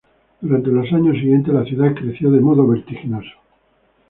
[0.41, 3.33] Durante los años siguientes la ciudad creció de modo vertiginoso.